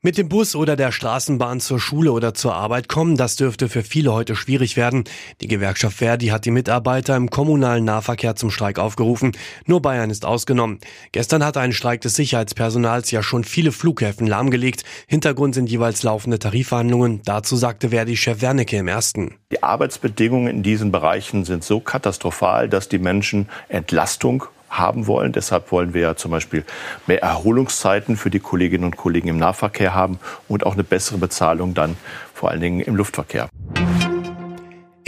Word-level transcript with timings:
Mit 0.00 0.16
dem 0.16 0.28
Bus 0.28 0.54
oder 0.54 0.76
der 0.76 0.92
Straßenbahn 0.92 1.58
zur 1.58 1.80
Schule 1.80 2.12
oder 2.12 2.32
zur 2.32 2.54
Arbeit 2.54 2.88
kommen, 2.88 3.16
das 3.16 3.34
dürfte 3.34 3.68
für 3.68 3.82
viele 3.82 4.12
heute 4.12 4.36
schwierig 4.36 4.76
werden. 4.76 5.02
Die 5.40 5.48
Gewerkschaft 5.48 5.96
Verdi 5.96 6.28
hat 6.28 6.44
die 6.44 6.52
Mitarbeiter 6.52 7.16
im 7.16 7.30
kommunalen 7.30 7.84
Nahverkehr 7.84 8.36
zum 8.36 8.52
Streik 8.52 8.78
aufgerufen. 8.78 9.32
Nur 9.66 9.82
Bayern 9.82 10.10
ist 10.10 10.24
ausgenommen. 10.24 10.78
Gestern 11.10 11.44
hatte 11.44 11.58
ein 11.58 11.72
Streik 11.72 12.00
des 12.02 12.14
Sicherheitspersonals 12.14 13.10
ja 13.10 13.24
schon 13.24 13.42
viele 13.42 13.72
Flughäfen 13.72 14.28
lahmgelegt. 14.28 14.84
Hintergrund 15.08 15.56
sind 15.56 15.68
jeweils 15.68 16.04
laufende 16.04 16.38
Tarifverhandlungen. 16.38 17.22
Dazu 17.24 17.56
sagte 17.56 17.88
Verdi-Chef 17.88 18.40
Wernicke 18.40 18.76
im 18.76 18.86
ersten. 18.86 19.34
Die 19.50 19.64
Arbeitsbedingungen 19.64 20.46
in 20.46 20.62
diesen 20.62 20.92
Bereichen 20.92 21.44
sind 21.44 21.64
so 21.64 21.80
katastrophal, 21.80 22.68
dass 22.68 22.88
die 22.88 23.00
Menschen 23.00 23.48
Entlastung 23.68 24.44
haben 24.68 25.06
wollen. 25.06 25.32
Deshalb 25.32 25.72
wollen 25.72 25.94
wir 25.94 26.02
ja 26.02 26.16
zum 26.16 26.30
Beispiel 26.30 26.64
mehr 27.06 27.22
Erholungszeiten 27.22 28.16
für 28.16 28.30
die 28.30 28.40
Kolleginnen 28.40 28.84
und 28.84 28.96
Kollegen 28.96 29.28
im 29.28 29.38
Nahverkehr 29.38 29.94
haben 29.94 30.18
und 30.48 30.64
auch 30.66 30.74
eine 30.74 30.84
bessere 30.84 31.18
Bezahlung 31.18 31.74
dann 31.74 31.96
vor 32.34 32.50
allen 32.50 32.60
Dingen 32.60 32.80
im 32.80 32.96
Luftverkehr. 32.96 33.48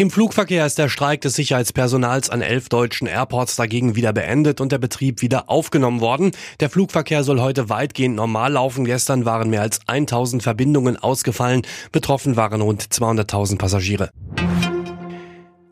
Im 0.01 0.11
Flugverkehr 0.11 0.65
ist 0.65 0.79
der 0.79 0.89
Streik 0.89 1.21
des 1.21 1.35
Sicherheitspersonals 1.35 2.31
an 2.31 2.41
elf 2.41 2.71
deutschen 2.71 3.07
Airports 3.07 3.57
dagegen 3.57 3.97
wieder 3.97 4.15
beendet 4.15 4.63
und 4.63 4.73
der 4.73 4.79
Betrieb 4.79 5.21
wieder 5.21 5.51
aufgenommen 5.51 6.01
worden. 6.01 6.31
Der 6.61 6.71
Flugverkehr 6.71 7.23
soll 7.23 7.39
heute 7.39 7.69
weitgehend 7.69 8.17
normal 8.17 8.53
laufen. 8.53 8.87
Gestern 8.87 9.27
waren 9.27 9.51
mehr 9.51 9.61
als 9.61 9.81
1000 9.87 10.43
Verbindungen 10.43 10.97
ausgefallen. 10.97 11.67
Betroffen 11.93 12.37
waren 12.37 12.63
rund 12.63 12.83
200.000 12.83 13.59
Passagiere. 13.59 14.09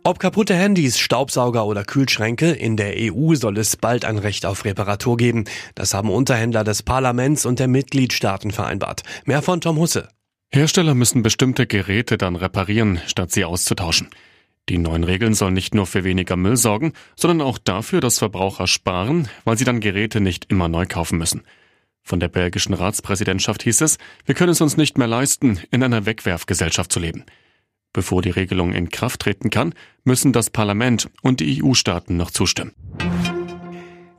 Ob 0.09 0.21
kaputte 0.21 0.55
Handys, 0.55 0.99
Staubsauger 0.99 1.67
oder 1.67 1.85
Kühlschränke, 1.85 2.53
in 2.53 2.79
der 2.79 2.95
EU 2.97 3.35
soll 3.35 3.59
es 3.59 3.77
bald 3.77 4.07
ein 4.07 4.17
Recht 4.17 4.47
auf 4.47 4.65
Reparatur 4.65 5.19
geben. 5.19 5.45
Das 5.75 5.93
haben 5.93 6.09
Unterhändler 6.09 6.65
des 6.65 6.83
Parlaments 6.83 7.45
und 7.45 7.59
der 7.59 7.69
Mitgliedstaaten 7.69 8.51
vereinbart. 8.51 9.03
Mehr 9.27 9.43
von 9.43 9.61
Tom 9.61 9.77
Husse. 9.77 10.09
Hersteller 10.51 10.95
müssen 10.95 11.21
bestimmte 11.21 11.67
Geräte 11.67 12.17
dann 12.17 12.37
reparieren, 12.37 13.03
statt 13.07 13.33
sie 13.33 13.45
auszutauschen. 13.45 14.09
Die 14.71 14.79
neuen 14.79 15.05
Regeln 15.05 15.35
sollen 15.35 15.53
nicht 15.53 15.75
nur 15.75 15.85
für 15.85 16.05
weniger 16.05 16.37
Müll 16.37 16.57
sorgen, 16.57 16.95
sondern 17.15 17.47
auch 17.47 17.59
dafür, 17.59 18.01
dass 18.01 18.19
Verbraucher 18.19 18.67
sparen, 18.67 19.29
weil 19.45 19.59
sie 19.59 19.67
dann 19.67 19.81
Geräte 19.81 20.23
nicht 20.23 20.47
immer 20.51 20.69
neu 20.69 20.87
kaufen 20.87 21.19
müssen. 21.19 21.43
Von 22.03 22.19
der 22.19 22.29
belgischen 22.29 22.73
Ratspräsidentschaft 22.73 23.63
hieß 23.63 23.83
es, 23.83 23.99
wir 24.25 24.35
können 24.35 24.53
es 24.53 24.63
uns 24.63 24.79
nicht 24.79 24.97
mehr 24.97 25.07
leisten, 25.07 25.61
in 25.71 25.83
einer 25.83 26.07
Wegwerfgesellschaft 26.07 26.91
zu 26.91 26.99
leben. 26.99 27.27
Bevor 27.93 28.23
die 28.23 28.31
Regelung 28.31 28.73
in 28.73 28.91
Kraft 28.91 29.21
treten 29.21 29.51
kann, 29.51 29.75
müssen 30.05 30.33
das 30.33 30.51
Parlament 30.51 31.11
und 31.23 31.41
die 31.41 31.63
EU-Staaten 31.63 32.17
noch 32.17 32.31
zustimmen. 32.31 32.73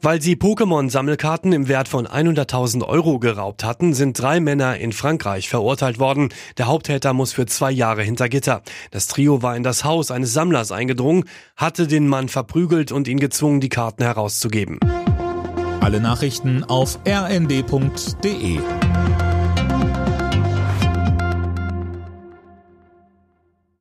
Weil 0.01 0.21
sie 0.21 0.35
Pokémon-Sammelkarten 0.35 1.51
im 1.51 1.67
Wert 1.67 1.89
von 1.89 2.07
100.000 2.07 2.87
Euro 2.87 3.19
geraubt 3.19 3.65
hatten, 3.65 3.93
sind 3.93 4.17
drei 4.17 4.39
Männer 4.39 4.77
in 4.77 4.93
Frankreich 4.93 5.49
verurteilt 5.49 5.99
worden. 5.99 6.29
Der 6.57 6.67
Haupttäter 6.67 7.11
muss 7.13 7.33
für 7.33 7.45
zwei 7.47 7.69
Jahre 7.71 8.01
hinter 8.03 8.29
Gitter. 8.29 8.61
Das 8.91 9.07
Trio 9.07 9.41
war 9.41 9.57
in 9.57 9.63
das 9.63 9.83
Haus 9.83 10.09
eines 10.09 10.31
Sammlers 10.31 10.71
eingedrungen, 10.71 11.25
hatte 11.57 11.85
den 11.85 12.07
Mann 12.07 12.29
verprügelt 12.29 12.93
und 12.93 13.09
ihn 13.09 13.19
gezwungen, 13.19 13.59
die 13.59 13.69
Karten 13.69 14.03
herauszugeben. 14.03 14.79
Alle 15.81 15.99
Nachrichten 15.99 16.63
auf 16.63 16.99
rnd.de 17.05 18.59